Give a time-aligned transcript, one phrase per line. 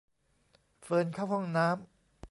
[0.81, 1.81] เฟิร์นเข้าห้องน้ำ